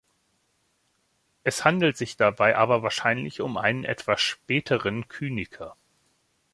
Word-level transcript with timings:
Es 1.43 1.63
handelt 1.63 1.95
sich 1.95 2.17
dabei 2.17 2.57
aber 2.57 2.81
wahrscheinlich 2.81 3.39
um 3.39 3.55
einen 3.55 3.83
etwas 3.83 4.19
späteren 4.19 5.07
Kyniker. 5.07 5.75